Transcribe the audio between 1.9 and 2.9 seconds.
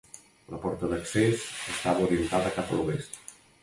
orientada cap a